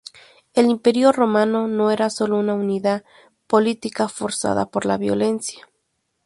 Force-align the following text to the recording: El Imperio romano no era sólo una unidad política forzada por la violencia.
El 0.55 0.65
Imperio 0.65 1.11
romano 1.11 1.67
no 1.67 1.91
era 1.91 2.09
sólo 2.09 2.39
una 2.39 2.55
unidad 2.55 3.03
política 3.45 4.09
forzada 4.09 4.65
por 4.65 4.87
la 4.87 4.97
violencia. 4.97 5.69